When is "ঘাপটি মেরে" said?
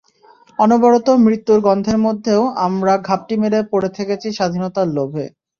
3.07-3.59